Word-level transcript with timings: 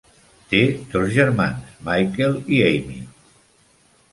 Té 0.53 0.61
dos 0.93 1.11
germans, 1.17 1.67
Michael 1.91 2.41
i 2.57 2.63
Amy. 2.71 2.99